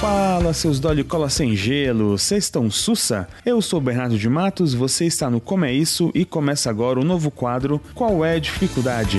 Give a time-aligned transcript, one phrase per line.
[0.00, 3.26] Fala, seus Dolly Cola sem gelo, vocês estão sussa?
[3.44, 7.04] Eu sou Bernardo de Matos, você está no Como é Isso e começa agora o
[7.04, 9.18] novo quadro Qual é a Dificuldade?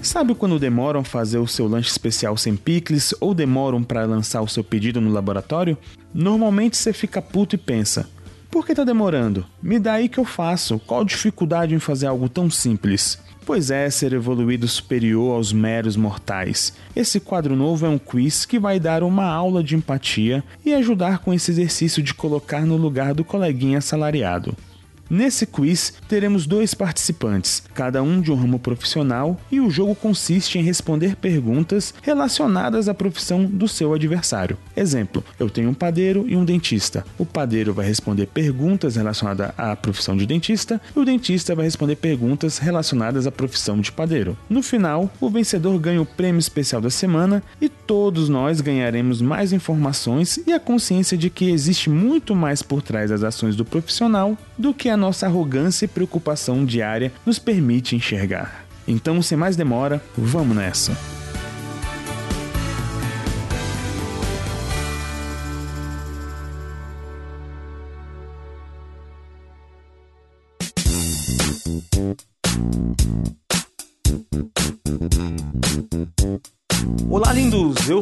[0.00, 4.40] Sabe quando demoram a fazer o seu lanche especial sem picles ou demoram para lançar
[4.40, 5.76] o seu pedido no laboratório?
[6.14, 8.08] Normalmente você fica puto e pensa:
[8.54, 9.44] por que tá demorando?
[9.60, 10.78] Me dá aí que eu faço.
[10.78, 13.18] Qual dificuldade em fazer algo tão simples?
[13.46, 16.72] Pois é, ser evoluído superior aos meros mortais.
[16.96, 21.18] Esse quadro novo é um quiz que vai dar uma aula de empatia e ajudar
[21.18, 24.56] com esse exercício de colocar no lugar do coleguinha assalariado.
[25.08, 30.58] Nesse quiz, teremos dois participantes, cada um de um ramo profissional, e o jogo consiste
[30.58, 34.56] em responder perguntas relacionadas à profissão do seu adversário.
[34.76, 37.04] Exemplo: eu tenho um padeiro e um dentista.
[37.18, 41.96] O padeiro vai responder perguntas relacionadas à profissão de dentista e o dentista vai responder
[41.96, 44.36] perguntas relacionadas à profissão de padeiro.
[44.48, 49.52] No final, o vencedor ganha o prêmio especial da semana e todos nós ganharemos mais
[49.52, 54.36] informações e a consciência de que existe muito mais por trás das ações do profissional
[54.56, 58.64] do que a nossa arrogância e preocupação diária nos permite enxergar.
[58.88, 61.13] Então, sem mais demora, vamos nessa!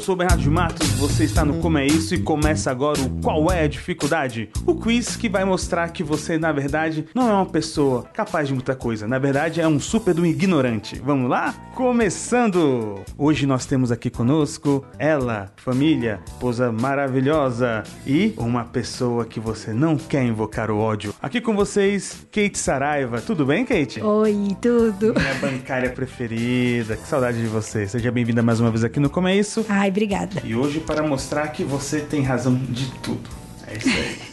[0.02, 3.22] Sou o Bernardo de Matos, você está no Como é Isso e começa agora o
[3.22, 4.50] Qual é a Dificuldade?
[4.66, 8.54] O quiz que vai mostrar que você, na verdade, não é uma pessoa capaz de
[8.54, 9.06] muita coisa.
[9.06, 11.00] Na verdade, é um super do ignorante.
[11.04, 11.54] Vamos lá?
[11.76, 13.00] Começando!
[13.16, 19.96] Hoje nós temos aqui conosco ela, família, esposa maravilhosa e uma pessoa que você não
[19.96, 21.14] quer invocar o ódio.
[21.22, 23.20] Aqui com vocês, Kate Saraiva.
[23.20, 24.02] Tudo bem, Kate?
[24.02, 25.14] Oi, tudo.
[25.14, 26.96] Minha bancária preferida.
[26.96, 27.86] Que saudade de você.
[27.86, 29.64] Seja bem-vinda mais uma vez aqui no Como é Isso.
[29.68, 30.42] Ai, obrigada.
[30.44, 33.30] E hoje para mostrar que você tem razão de tudo.
[33.66, 34.32] É isso aí.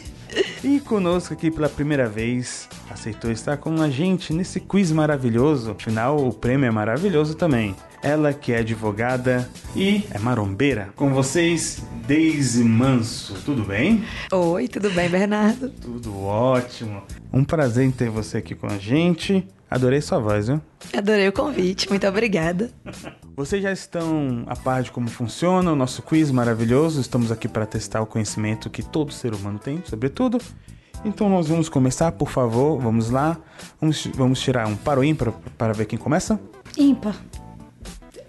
[0.62, 5.70] E conosco aqui pela primeira vez, aceitou estar com a gente nesse quiz maravilhoso.
[5.70, 7.74] Afinal, o prêmio é maravilhoso também.
[8.02, 10.90] Ela que é advogada e é marombeira.
[10.94, 13.34] Com vocês, Deise Manso.
[13.44, 14.04] Tudo bem?
[14.30, 15.70] Oi, tudo bem, Bernardo?
[15.70, 17.02] Tudo ótimo.
[17.32, 19.46] Um prazer em ter você aqui com a gente.
[19.70, 20.60] Adorei sua voz, viu?
[20.96, 22.70] Adorei o convite, muito obrigada.
[23.36, 27.00] Vocês já estão a par de como funciona o nosso quiz maravilhoso.
[27.00, 30.38] Estamos aqui para testar o conhecimento que todo ser humano tem sobre tudo.
[31.04, 32.80] Então nós vamos começar, por favor.
[32.80, 33.38] Vamos lá.
[33.80, 36.38] Vamos, vamos tirar um para o ímpar para ver quem começa.
[36.76, 37.14] Ímpar.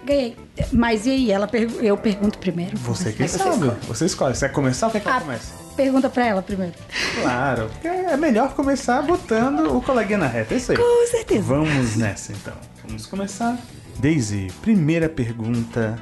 [0.05, 0.37] Ganhei.
[0.71, 1.31] Mas e aí?
[1.31, 2.77] Ela pergu- eu pergunto primeiro.
[2.77, 3.71] Você que sabe.
[3.87, 4.35] Você escolhe.
[4.35, 5.51] Você quer começar ou quer que ela Ah, comece?
[5.75, 6.73] Pergunta pra ela primeiro.
[7.21, 7.69] Claro.
[7.69, 10.53] porque É melhor começar botando o coleguinha na reta.
[10.53, 10.77] É isso aí.
[10.77, 11.41] Com certeza.
[11.41, 12.53] Vamos nessa então.
[12.85, 13.57] Vamos começar.
[13.99, 15.97] Daisy, primeira pergunta.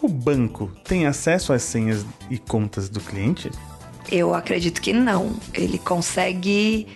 [0.00, 3.50] O banco tem acesso às senhas e contas do cliente?
[4.10, 5.36] Eu acredito que não.
[5.52, 6.86] Ele consegue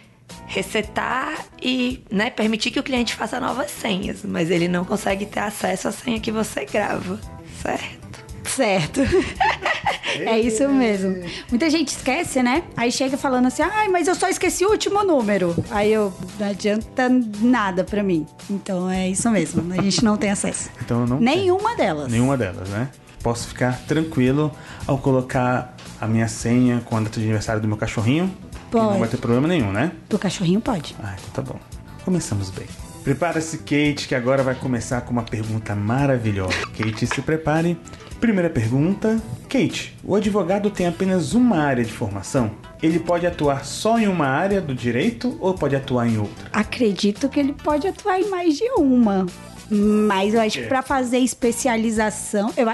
[0.46, 5.40] resetar e né, permitir que o cliente faça novas senhas, mas ele não consegue ter
[5.40, 7.18] acesso à senha que você grava,
[7.62, 8.24] certo?
[8.44, 9.00] Certo.
[10.20, 11.22] é isso mesmo.
[11.50, 12.62] Muita gente esquece, né?
[12.76, 15.54] Aí chega falando assim, ai, mas eu só esqueci o último número.
[15.70, 17.08] Aí eu, não adianta
[17.40, 18.26] nada pra mim.
[18.50, 19.72] Então é isso mesmo.
[19.72, 20.70] A gente não tem acesso.
[20.84, 22.12] Então eu não Nenhuma delas.
[22.12, 22.90] Nenhuma delas, né?
[23.22, 24.52] Posso ficar tranquilo
[24.86, 28.30] ao colocar a minha senha com a data de aniversário do meu cachorrinho?
[28.70, 28.98] Que não Pode.
[28.98, 29.92] vai ter problema nenhum, né?
[30.10, 30.94] Do cachorrinho pode.
[31.02, 31.58] Ah, então tá bom.
[32.04, 32.66] Começamos bem.
[33.02, 36.54] Prepara-se, Kate, que agora vai começar com uma pergunta maravilhosa.
[36.76, 37.78] Kate, se prepare.
[38.24, 39.20] Primeira pergunta.
[39.50, 42.52] Kate, o advogado tem apenas uma área de formação?
[42.82, 46.48] Ele pode atuar só em uma área do direito ou pode atuar em outra?
[46.50, 49.26] Acredito que ele pode atuar em mais de uma.
[49.70, 50.68] Mas eu acho que É.
[50.68, 52.66] pra fazer especialização, eu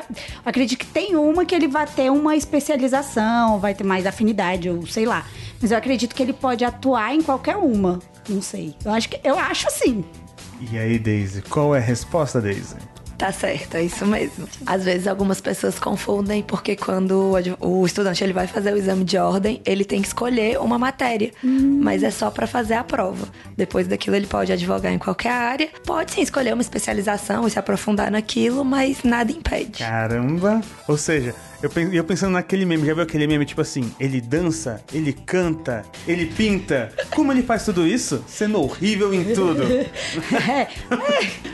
[0.45, 4.87] acredito que tem uma que ele vai ter uma especialização, vai ter mais afinidade, ou
[4.87, 5.27] sei lá.
[5.61, 7.99] Mas eu acredito que ele pode atuar em qualquer uma.
[8.29, 8.73] Não sei.
[8.85, 10.05] Eu acho que eu acho assim.
[10.71, 12.77] E aí, Daisy, qual é a resposta, Daisy?
[13.21, 14.49] Tá certo, é isso mesmo.
[14.65, 19.19] Às vezes algumas pessoas confundem porque quando o estudante ele vai fazer o exame de
[19.19, 23.29] ordem, ele tem que escolher uma matéria, mas é só pra fazer a prova.
[23.55, 27.59] Depois daquilo ele pode advogar em qualquer área, pode sim escolher uma especialização e se
[27.59, 29.81] aprofundar naquilo, mas nada impede.
[29.85, 30.63] Caramba!
[30.89, 33.93] Ou seja, eu, pen- eu pensando naquele meme, já viu aquele meme tipo assim?
[34.01, 36.93] Ele dança, ele canta, ele pinta.
[37.15, 38.25] Como ele faz tudo isso?
[38.27, 39.63] Sendo horrível em tudo.
[40.51, 40.67] É,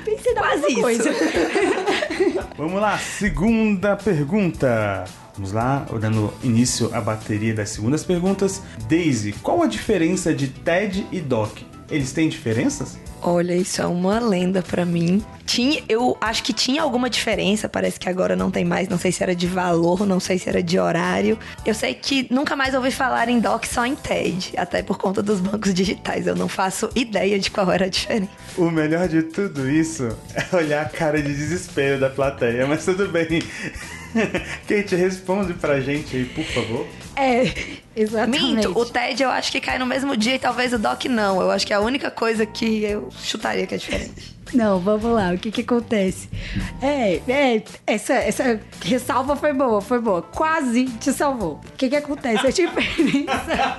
[0.04, 1.02] pensei na Quase mesma isso.
[1.02, 1.10] coisa.
[2.56, 5.04] Vamos lá, segunda pergunta.
[5.34, 8.62] Vamos lá, dando início à bateria das segundas perguntas.
[8.88, 11.66] Daisy, qual a diferença de TED e DOC?
[11.90, 12.98] Eles têm diferenças?
[13.28, 15.20] Olha, isso é uma lenda pra mim.
[15.44, 19.10] Tinha, eu acho que tinha alguma diferença, parece que agora não tem mais, não sei
[19.10, 21.36] se era de valor, não sei se era de horário.
[21.64, 25.24] Eu sei que nunca mais ouvi falar em DOC só em TED, até por conta
[25.24, 26.28] dos bancos digitais.
[26.28, 28.30] Eu não faço ideia de qual era a diferença.
[28.56, 33.08] O melhor de tudo isso é olhar a cara de desespero da plateia, mas tudo
[33.08, 33.42] bem.
[34.68, 36.86] Kate, responde pra gente aí, por favor.
[37.16, 37.50] É,
[37.96, 38.44] exatamente.
[38.44, 41.40] Minto, o TED eu acho que cai no mesmo dia e talvez o DOC não.
[41.40, 44.36] Eu acho que é a única coisa que eu chutaria que é diferente.
[44.54, 46.28] Não, vamos lá, o que que acontece?
[46.80, 50.22] É, é, essa, essa ressalva foi boa, foi boa.
[50.22, 51.60] Quase te salvou.
[51.66, 52.46] O que que acontece?
[52.46, 53.78] A diferença...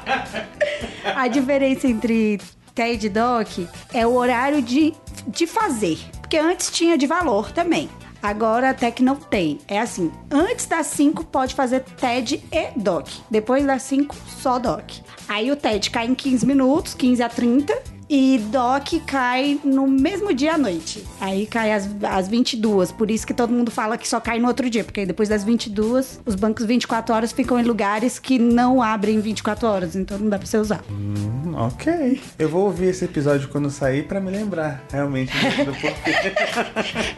[1.15, 2.39] a diferença entre
[2.75, 4.93] TED e DOC é o horário de,
[5.27, 5.97] de fazer.
[6.21, 7.89] Porque antes tinha de valor também.
[8.21, 9.59] Agora até que não tem.
[9.67, 13.09] É assim, antes das 5 pode fazer TED e DOC.
[13.31, 15.01] Depois das 5, só DOC.
[15.27, 17.96] Aí o TED cai em 15 minutos, 15 a 30.
[18.09, 21.03] E DOC cai no mesmo dia à noite.
[21.19, 22.93] Aí cai às, às 22.
[22.93, 24.81] Por isso que todo mundo fala que só cai no outro dia.
[24.83, 29.67] Porque depois das 22, os bancos 24 horas ficam em lugares que não abrem 24
[29.67, 29.93] horas.
[29.95, 30.81] Então não dá pra você usar.
[30.89, 32.21] Hum, ok.
[32.39, 35.33] Eu vou ouvir esse episódio quando sair pra me lembrar realmente
[35.65, 36.07] do porquê.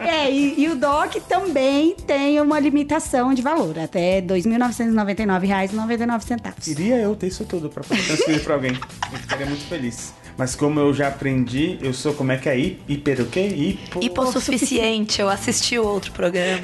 [0.00, 3.78] É, e, e o DOC também tem uma limitação de valor.
[3.78, 6.52] Até R$ 2.999,99.
[6.60, 8.72] Queria eu ter isso tudo pra poder transferir pra alguém.
[9.12, 10.12] Eu ficaria muito feliz.
[10.36, 12.56] Mas como eu já aprendi, eu sou como é que é?
[12.56, 13.46] Hi- Hiper o quê?
[13.46, 14.02] Hipo...
[14.02, 16.62] Hipossuficiente, eu assisti outro programa.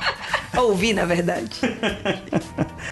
[0.56, 1.50] Ouvi, na verdade.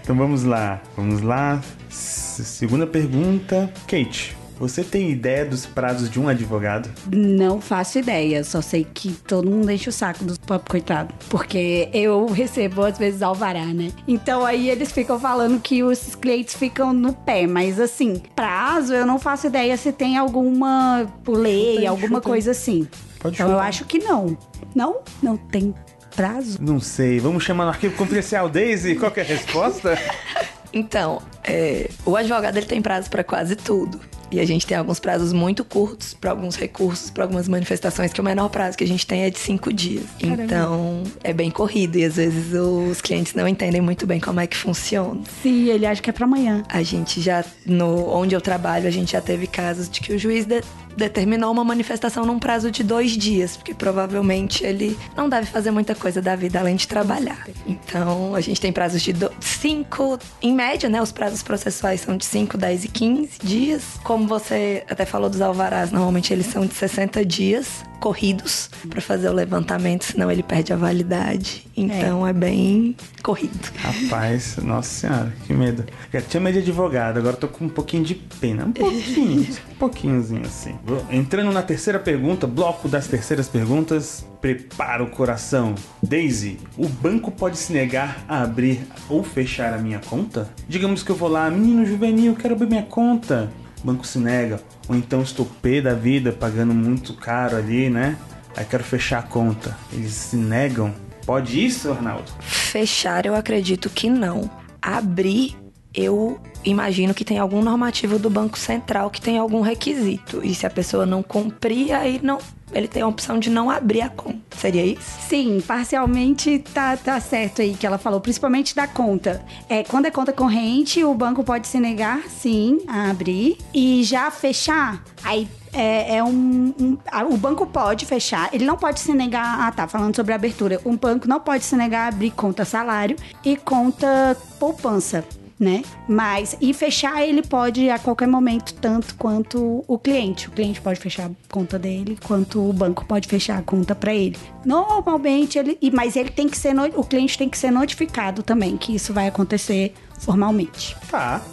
[0.01, 1.61] Então vamos lá, vamos lá.
[1.89, 3.71] Segunda pergunta.
[3.87, 6.89] Kate, você tem ideia dos prazos de um advogado?
[7.11, 11.13] Não faço ideia, só sei que todo mundo enche o saco dos pop coitado.
[11.29, 13.91] Porque eu recebo, às vezes, alvará, né?
[14.07, 19.05] Então aí eles ficam falando que os clientes ficam no pé, mas assim, prazo eu
[19.05, 22.87] não faço ideia se tem alguma por lei, alguma coisa assim.
[23.19, 23.67] Pode então eu chutar.
[23.67, 24.37] acho que não.
[24.73, 24.97] Não?
[25.21, 25.73] Não tem
[26.15, 26.57] prazo?
[26.61, 27.19] Não sei.
[27.19, 28.95] Vamos chamar no arquivo confidencial Daisy?
[28.95, 29.97] Qual que é a resposta?
[30.77, 33.97] Então, é, o advogado ele tem prazo para quase tudo.
[34.31, 38.19] E a gente tem alguns prazos muito curtos para alguns recursos, para algumas manifestações, que
[38.19, 40.03] o menor prazo que a gente tem é de cinco dias.
[40.19, 40.43] Caramba.
[40.43, 44.47] Então, é bem corrido e às vezes os clientes não entendem muito bem como é
[44.47, 45.21] que funciona.
[45.43, 46.63] Sim, ele acha que é pra amanhã.
[46.69, 50.17] A gente já, no, onde eu trabalho, a gente já teve casos de que o
[50.19, 50.61] juiz de-
[50.97, 55.93] determinou uma manifestação num prazo de dois dias, porque provavelmente ele não deve fazer muita
[55.93, 57.45] coisa da vida além de trabalhar.
[57.67, 61.01] Então, a gente tem prazos de do- cinco, em média, né?
[61.01, 63.83] Os prazos processuais são de 5, 10 e 15 dias.
[64.15, 69.27] Como você até falou dos alvarás, normalmente eles são de 60 dias corridos para fazer
[69.27, 71.67] o levantamento, senão ele perde a validade.
[71.75, 73.69] Então, é, bem corrido.
[73.75, 75.83] Rapaz, nossa senhora, que medo.
[76.13, 78.63] Já tinha medo de advogado, agora tô com um pouquinho de pena.
[78.63, 80.79] Um pouquinho, um pouquinhozinho assim.
[81.11, 84.25] Entrando na terceira pergunta, bloco das terceiras perguntas.
[84.39, 85.75] Prepara o coração.
[86.01, 88.79] Daisy, o banco pode se negar a abrir
[89.09, 90.49] ou fechar a minha conta?
[90.69, 93.51] Digamos que eu vou lá, menino juvenil, quero abrir minha conta.
[93.85, 94.59] Banco se nega.
[94.87, 98.17] Ou então estou pé da vida, pagando muito caro ali, né?
[98.57, 99.77] Aí quero fechar a conta.
[99.93, 100.93] Eles se negam.
[101.25, 102.31] Pode isso, Arnaldo?
[102.39, 104.49] Fechar, eu acredito que não.
[104.81, 105.55] Abrir,
[105.95, 110.41] eu imagino que tem algum normativo do Banco Central que tem algum requisito.
[110.43, 112.39] E se a pessoa não cumprir, aí não,
[112.73, 114.39] ele tem a opção de não abrir a conta.
[114.57, 115.19] Seria isso?
[115.27, 119.43] Sim, parcialmente tá, tá certo aí que ela falou, principalmente da conta.
[119.69, 123.57] É, quando é conta corrente, o banco pode se negar, sim, a abrir.
[123.73, 126.97] E já fechar, aí é, é um, um-
[127.31, 129.59] O banco pode fechar, ele não pode se negar.
[129.59, 130.79] Ah, tá, falando sobre abertura.
[130.85, 135.23] Um banco não pode se negar a abrir conta salário e conta poupança.
[135.57, 135.83] Né?
[136.05, 140.49] Mas e fechar ele pode a qualquer momento, tanto quanto o cliente.
[140.49, 144.13] O cliente pode fechar a conta dele, quanto o banco pode fechar a conta para
[144.13, 144.35] ele.
[144.65, 148.75] Normalmente ele, mas ele tem que ser, no- o cliente tem que ser notificado também
[148.75, 150.93] que isso vai acontecer formalmente.
[151.09, 151.41] Tá.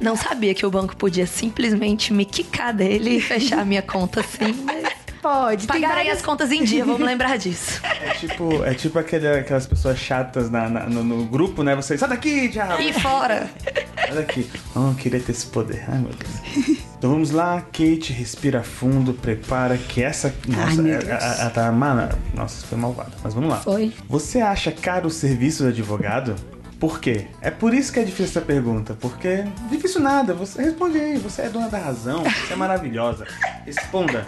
[0.00, 4.20] Não sabia que o banco podia simplesmente me quicar dele e fechar a minha conta
[4.20, 4.97] assim, mas.
[5.28, 5.66] Pode.
[5.66, 7.80] tem Pagarei várias- as contas em dia, vamos lembrar disso.
[8.00, 11.74] É tipo, é tipo aquele- aquelas pessoas chatas na- na- no, no grupo, né?
[11.76, 12.80] Você, sai daqui, diabo!
[12.80, 13.48] E fora!
[13.96, 14.48] Sai daqui.
[14.74, 15.84] Oh, eu queria ter esse poder.
[15.88, 16.78] Ai, meu Deus.
[16.96, 20.34] Então vamos lá, Kate, respira fundo, prepara que essa.
[20.46, 21.22] Nossa, meu é- Deus.
[21.22, 22.08] a- a- tá mana.
[22.34, 23.12] Nossa, foi malvada.
[23.22, 23.56] Mas vamos lá.
[23.58, 23.92] Foi.
[24.08, 26.34] Você acha caro o serviço do advogado?
[26.80, 27.26] Por quê?
[27.40, 28.96] É por isso que é difícil essa pergunta.
[29.00, 30.32] Porque difícil nada.
[30.34, 31.18] Você responde aí.
[31.18, 32.22] Você é dona da razão.
[32.22, 33.26] Você é maravilhosa.
[33.66, 34.26] Responda.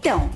[0.00, 0.30] Então,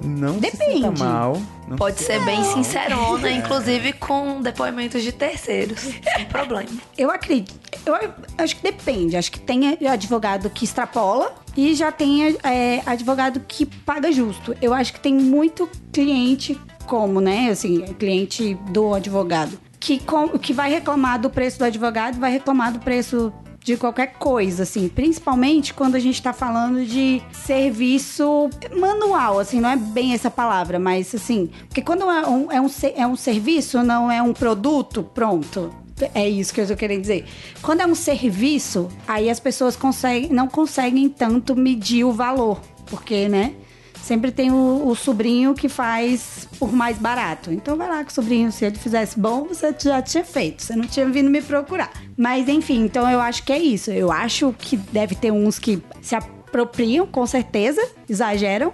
[0.00, 0.74] Não se Depende.
[0.74, 1.42] sinta mal.
[1.66, 5.80] Não Pode se- ser bem sincerona, inclusive com depoimentos de terceiros.
[5.80, 6.68] Sem problema.
[6.96, 7.58] eu acredito.
[7.84, 7.94] Eu
[8.38, 9.16] acho que depende.
[9.16, 14.54] Acho que tem advogado que extrapola e já tem é, advogado que paga justo.
[14.62, 16.56] Eu acho que tem muito cliente
[16.86, 17.48] como, né?
[17.50, 19.58] Assim, cliente do advogado.
[19.80, 24.14] Que, com, que vai reclamar do preço do advogado, vai reclamar do preço de qualquer
[24.14, 30.14] coisa, assim, principalmente quando a gente está falando de serviço manual, assim, não é bem
[30.14, 34.22] essa palavra, mas assim, porque quando é um, é um, é um serviço, não é
[34.22, 35.72] um produto, pronto.
[36.14, 37.26] É isso que eu tô querendo dizer.
[37.60, 43.28] Quando é um serviço, aí as pessoas conseguem, não conseguem tanto medir o valor, porque,
[43.28, 43.54] né?
[44.08, 47.52] Sempre tem o, o, sobrinho que faz por mais barato.
[47.52, 50.62] Então vai lá com o sobrinho, se ele fizesse bom, você já tinha feito.
[50.62, 51.92] Você não tinha vindo me procurar.
[52.16, 53.90] Mas enfim, então eu acho que é isso.
[53.90, 58.72] Eu acho que deve ter uns que se apropriam, com certeza, exageram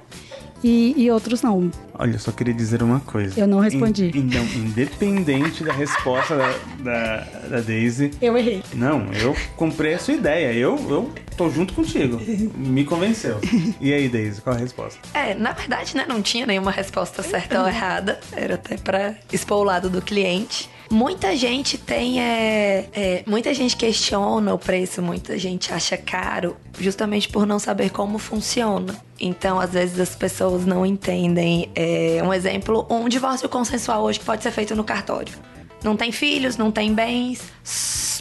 [0.63, 1.69] e, e outros não.
[1.97, 3.39] Olha, eu só queria dizer uma coisa.
[3.39, 4.11] Eu não respondi.
[4.15, 7.17] In, não, independente da resposta da, da,
[7.49, 8.11] da, Daisy.
[8.21, 8.63] Eu errei.
[8.75, 10.53] Não, eu comprei a sua ideia.
[10.53, 12.21] Eu, eu tô junto contigo.
[12.57, 13.39] Me convenceu.
[13.81, 15.01] E aí, Daisy, qual a resposta?
[15.15, 18.19] É, na verdade, né, não tinha nenhuma resposta certa ou errada.
[18.33, 20.69] Era até pra expor o lado do cliente.
[20.91, 22.21] Muita gente tem.
[22.21, 27.91] É, é, muita gente questiona o preço, muita gente acha caro, justamente por não saber
[27.91, 28.95] como funciona.
[29.19, 31.71] Então, às vezes, as pessoas não entendem.
[31.75, 31.84] É,
[32.23, 35.35] um exemplo: um divórcio consensual hoje que pode ser feito no cartório.
[35.83, 37.43] Não tem filhos, não tem bens,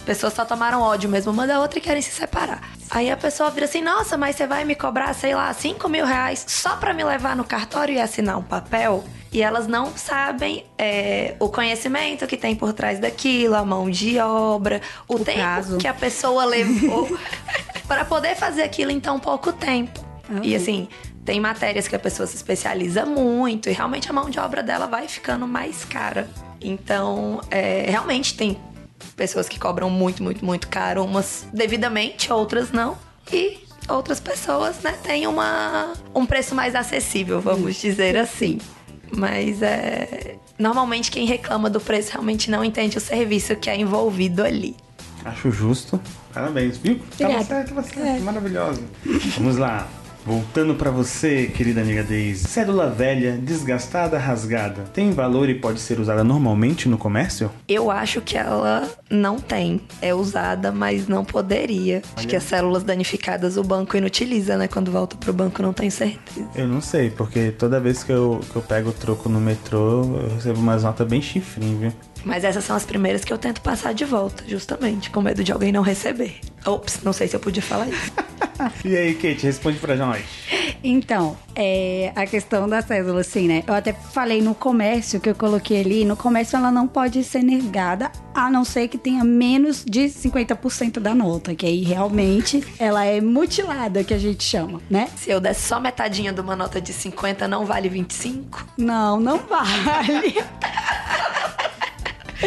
[0.06, 2.62] pessoas só tomaram ódio mesmo uma da outra e querem se separar.
[2.90, 6.06] Aí a pessoa vira assim: nossa, mas você vai me cobrar, sei lá, 5 mil
[6.06, 9.04] reais só pra me levar no cartório e assinar um papel?
[9.34, 14.20] e elas não sabem é, o conhecimento que tem por trás daquilo, a mão de
[14.20, 15.78] obra, o, o tempo prazo.
[15.80, 17.18] que a pessoa levou
[17.88, 20.13] para poder fazer aquilo em tão pouco tempo.
[20.30, 20.40] Uhum.
[20.44, 20.88] E assim,
[21.26, 24.88] tem matérias que a pessoa se especializa muito e realmente a mão de obra dela
[24.88, 26.30] vai ficando mais cara.
[26.62, 28.58] Então, é, realmente tem
[29.16, 32.98] pessoas que cobram muito, muito, muito caro, umas devidamente, outras não.
[33.32, 38.60] E outras pessoas, né, têm uma, um preço mais acessível, vamos dizer assim.
[39.16, 40.36] Mas é.
[40.58, 44.76] Normalmente quem reclama do preço realmente não entende o serviço que é envolvido ali.
[45.26, 46.00] Acho justo.
[46.34, 47.00] Parabéns, viu?
[47.18, 48.20] Tava certo, você é.
[48.20, 48.82] maravilhosa.
[49.38, 49.88] Vamos lá.
[50.26, 52.48] Voltando para você, querida amiga Daisy.
[52.48, 57.52] Cédula velha, desgastada, rasgada, tem valor e pode ser usada normalmente no comércio?
[57.68, 59.82] Eu acho que ela não tem.
[60.02, 61.98] É usada, mas não poderia.
[61.98, 62.04] Olha.
[62.16, 64.68] Acho que as células danificadas o banco inutiliza, né?
[64.68, 66.48] Quando volta pro banco, não tenho certeza.
[66.56, 70.04] Eu não sei, porque toda vez que eu, que eu pego o troco no metrô,
[70.04, 71.94] eu recebo umas notas bem chifrinho, viu?
[72.24, 75.52] Mas essas são as primeiras que eu tento passar de volta, justamente, com medo de
[75.52, 76.40] alguém não receber.
[76.66, 78.12] Ops, não sei se eu podia falar isso.
[78.86, 80.24] e aí, Kate, responde pra nós.
[80.84, 83.64] Então, é, a questão da cédula, assim, né?
[83.66, 86.06] Eu até falei no comércio que eu coloquei ali.
[86.06, 91.00] No comércio, ela não pode ser negada, a não ser que tenha menos de 50%
[91.00, 95.10] da nota, que aí realmente ela é mutilada, que a gente chama, né?
[95.16, 98.68] Se eu desse só metadinha de uma nota de 50, não vale 25?
[98.78, 100.36] Não, não vale.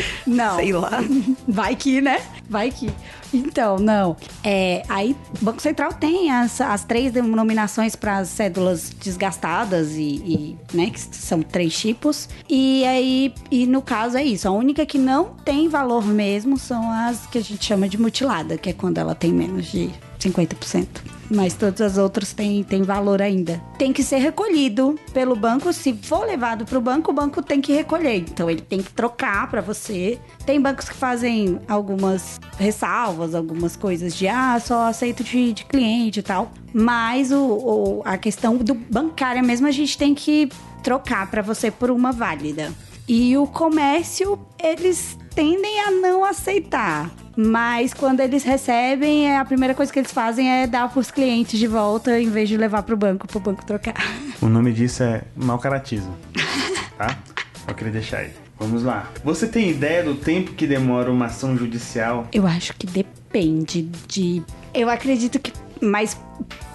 [0.26, 0.57] Não.
[0.57, 1.03] Sei lá.
[1.47, 2.21] Vai que, né?
[2.49, 2.91] Vai que.
[3.33, 4.17] Então, não.
[4.43, 10.00] É, aí, o Banco Central tem as, as três denominações para as cédulas desgastadas e,
[10.00, 12.29] e, né, que são três tipos.
[12.49, 14.47] E aí, e no caso é isso.
[14.47, 18.57] A única que não tem valor mesmo são as que a gente chama de mutilada,
[18.57, 23.21] que é quando ela tem menos de 50% mas todas as outras têm, têm valor
[23.21, 23.62] ainda.
[23.78, 25.73] Tem que ser recolhido pelo banco.
[25.73, 28.18] Se for levado para o banco, o banco tem que recolher.
[28.18, 30.18] Então ele tem que trocar para você.
[30.45, 36.21] Tem bancos que fazem algumas ressalvas, algumas coisas de ah, só aceito de, de cliente
[36.21, 36.50] e tal.
[36.73, 40.49] Mas o, o, a questão do bancária mesmo a gente tem que
[40.83, 42.73] trocar para você por uma válida.
[43.09, 47.11] E o comércio, eles tendem a não aceitar.
[47.37, 51.11] Mas quando eles recebem, é, a primeira coisa que eles fazem é dar para os
[51.11, 53.95] clientes de volta em vez de levar para o banco, para o banco trocar.
[54.40, 56.14] O nome disso é mau caratismo,
[56.99, 57.19] tá?
[57.66, 58.31] Eu queria deixar aí.
[58.59, 59.11] Vamos lá.
[59.25, 62.28] Você tem ideia do tempo que demora uma ação judicial?
[62.33, 64.43] Eu acho que depende de.
[64.75, 65.52] Eu acredito que.
[65.81, 66.19] Mas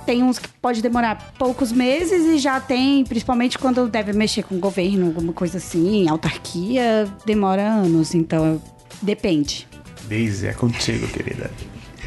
[0.06, 4.56] tem uns que pode demorar poucos meses e já tem, principalmente quando deve mexer com
[4.56, 8.14] o governo, alguma coisa assim, autarquia, demora anos.
[8.14, 8.62] Então,
[9.02, 9.68] depende.
[10.12, 11.50] Daisy, é contigo, querida.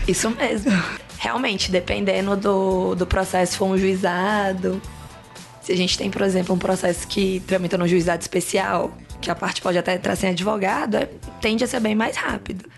[0.06, 0.70] Isso mesmo.
[1.16, 4.80] Realmente, dependendo do, do processo, for um juizado.
[5.62, 9.34] Se a gente tem, por exemplo, um processo que tramita no juizado especial, que a
[9.34, 11.08] parte pode até entrar sem advogado, é,
[11.40, 12.68] tende a ser bem mais rápido.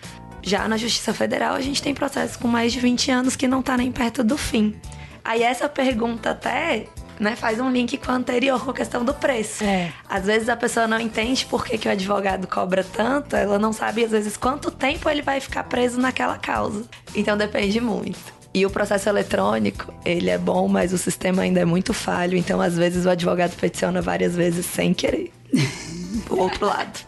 [0.43, 3.63] Já na Justiça Federal, a gente tem processos com mais de 20 anos que não
[3.63, 4.77] tá nem perto do fim.
[5.25, 6.87] Aí essa pergunta até
[7.19, 9.65] né, faz um link com o anterior, com a questão do preço.
[9.65, 9.93] É.
[10.09, 13.73] Às vezes a pessoa não entende por que, que o advogado cobra tanto, ela não
[13.73, 16.85] sabe, às vezes, quanto tempo ele vai ficar preso naquela causa.
[17.15, 18.37] Então depende muito.
[18.55, 22.39] E o processo eletrônico, ele é bom, mas o sistema ainda é muito falho.
[22.39, 25.31] Então, às vezes, o advogado peticiona várias vezes sem querer.
[26.31, 27.01] o outro lado.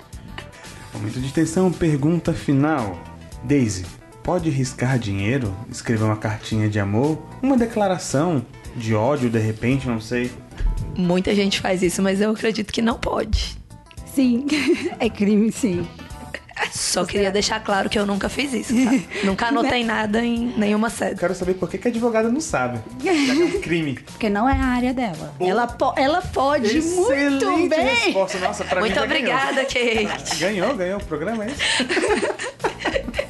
[0.92, 2.98] Momento de tensão, pergunta final.
[3.44, 3.86] Daisy,
[4.22, 5.56] pode riscar dinheiro?
[5.70, 7.18] Escrever uma cartinha de amor?
[7.40, 8.44] Uma declaração
[8.76, 10.30] de ódio, de repente, não sei.
[10.96, 13.56] Muita gente faz isso, mas eu acredito que não pode.
[14.06, 14.46] Sim,
[14.98, 15.86] é crime, sim.
[16.72, 18.90] Só queria deixar claro que eu nunca fiz isso, tá?
[19.24, 21.20] Nunca anotei nada em nenhuma sede.
[21.20, 22.80] Quero saber por que, que a advogada não sabe.
[23.02, 23.94] Já que é um crime.
[23.94, 25.32] Porque não é a área dela.
[25.38, 27.86] Ela, po ela pode muito bem.
[27.86, 28.38] resposta.
[28.38, 30.38] Nossa, pra mim Muito já obrigada, Kate.
[30.38, 30.68] Ganhou.
[30.68, 31.62] ganhou, ganhou o programa, é isso?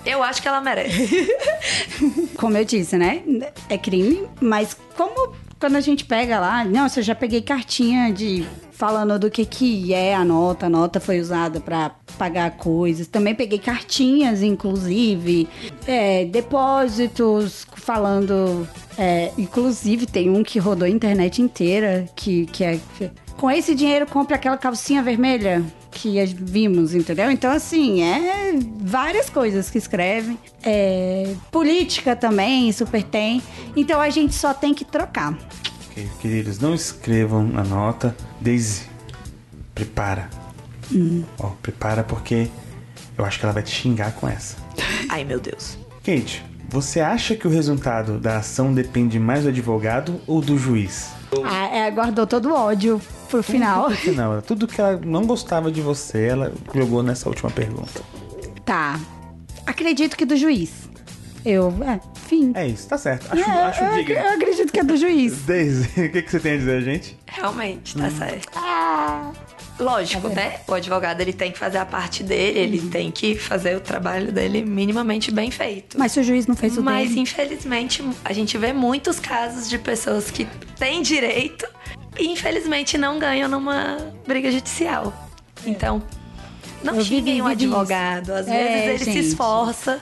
[0.08, 1.28] Eu acho que ela merece.
[2.38, 3.22] Como eu disse, né?
[3.68, 8.46] É crime, mas como quando a gente pega lá, nossa, eu já peguei cartinha de
[8.72, 13.06] falando do que que é a nota, a nota foi usada para pagar coisas.
[13.06, 15.46] Também peguei cartinhas, inclusive,
[15.86, 22.80] é, depósitos falando, é, inclusive tem um que rodou a internet inteira que que é
[23.36, 25.62] com esse dinheiro compre aquela calcinha vermelha
[26.00, 27.30] que vimos, entendeu?
[27.30, 30.38] Então, assim, é várias coisas que escrevem.
[30.62, 33.42] É, política também, super tem.
[33.76, 35.36] Então, a gente só tem que trocar.
[35.90, 38.16] Ok, Queridos, não escrevam a nota.
[38.40, 38.82] Daisy,
[39.74, 40.30] prepara.
[41.38, 42.48] Ó, prepara porque
[43.16, 44.56] eu acho que ela vai te xingar com essa.
[45.10, 45.76] Ai, meu Deus.
[46.04, 51.17] Kate, você acha que o resultado da ação depende mais do advogado ou do juiz?
[51.44, 53.88] Ah, é, guardou todo o ódio pro final.
[54.14, 58.00] Não, tudo que ela não gostava de você, ela jogou nessa última pergunta.
[58.64, 58.98] Tá.
[59.66, 60.88] Acredito que do juiz.
[61.44, 61.72] Eu.
[61.84, 62.52] É, fim.
[62.54, 63.26] É isso, tá certo.
[63.30, 64.14] Acho, É, acho eu, digno.
[64.14, 65.42] eu acredito que é do juiz.
[65.46, 67.18] Daisy, o que, que você tem a dizer, gente?
[67.26, 68.47] Realmente, tá certo.
[69.78, 70.60] Lógico, né?
[70.66, 74.32] O advogado ele tem que fazer a parte dele, ele tem que fazer o trabalho
[74.32, 75.98] dele minimamente bem feito.
[75.98, 77.20] mas se o juiz não fez o Mas dele.
[77.20, 80.46] infelizmente a gente vê muitos casos de pessoas que
[80.78, 81.66] têm direito
[82.18, 85.12] e infelizmente não ganham numa briga judicial.
[85.64, 86.02] Então,
[86.82, 87.50] não Eu xinguem o disso.
[87.74, 88.30] advogado.
[88.32, 89.22] Às É, vezes ele gente.
[89.24, 90.00] se esforça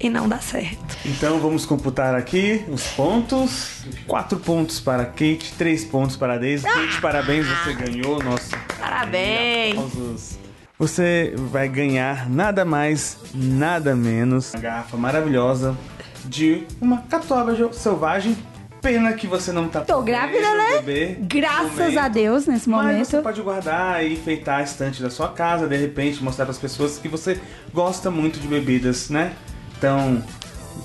[0.00, 0.96] e não dá certo.
[1.04, 3.84] Então vamos computar aqui os pontos.
[4.06, 6.64] Quatro pontos para Kate, três pontos para Daisy.
[6.64, 8.22] Kate, parabéns, você ganhou.
[8.22, 8.56] Nossa.
[8.78, 9.72] Parabéns!
[9.78, 10.38] Aplausos.
[10.78, 14.52] Você vai ganhar nada mais, nada menos.
[14.52, 15.76] Uma garrafa maravilhosa
[16.24, 18.36] de uma catuaba selvagem.
[18.82, 21.16] Pena que você não tá Tô grávida, né?
[21.18, 21.98] no Graças momento.
[21.98, 23.06] a Deus nesse Mas momento.
[23.06, 26.58] você pode guardar e enfeitar a estante da sua casa, de repente mostrar para as
[26.58, 27.40] pessoas que você
[27.72, 29.32] gosta muito de bebidas, né?
[29.80, 30.22] Tão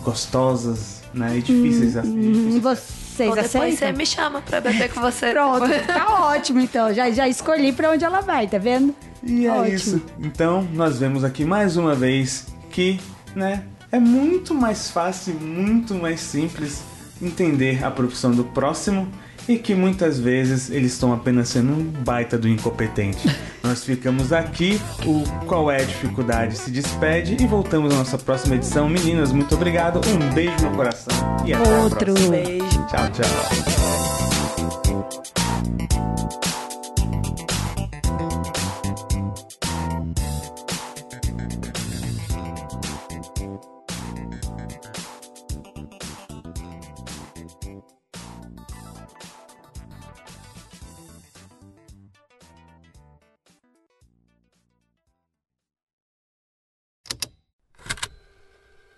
[0.04, 1.38] gostosas, né?
[1.38, 2.60] E difíceis assim.
[2.60, 3.94] Vocês Ou depois você aceitam?
[3.94, 5.32] me chama pra beber com você.
[5.34, 6.94] Pronto, tá ótimo então.
[6.94, 8.96] Já, já escolhi pra onde ela vai, tá vendo?
[9.24, 9.76] E é Ótimo.
[9.76, 10.02] isso.
[10.20, 13.00] Então, nós vemos aqui mais uma vez que,
[13.36, 16.82] né, é muito mais fácil, muito mais simples
[17.22, 19.08] entender a profissão do próximo
[19.48, 23.30] e que muitas vezes eles estão apenas sendo um baita do incompetente.
[23.64, 28.56] nós ficamos aqui, o Qual é a Dificuldade se despede e voltamos na nossa próxima
[28.56, 28.90] edição.
[28.90, 31.14] Meninas, muito obrigado, um beijo no coração
[31.46, 31.98] e até Outro.
[31.98, 32.38] a próxima.
[32.38, 32.88] Beijo.
[32.88, 33.82] Tchau, tchau.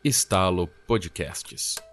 [0.04, 1.92] Estalo Podcasts.